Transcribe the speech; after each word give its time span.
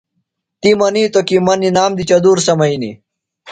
تی 0.61 0.69
منیتو 0.79 1.21
کی 1.27 1.37
مہ 1.45 1.53
نِنام 1.61 1.91
دی 1.97 2.03
چدُور 2.09 2.37
سمئینی۔ 2.47 2.91